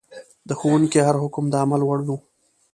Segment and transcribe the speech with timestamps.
[0.47, 2.09] د ښوونکي هر حکم د عمل وړ و.